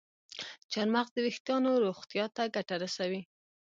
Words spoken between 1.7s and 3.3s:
روغتیا ته ګټه رسوي.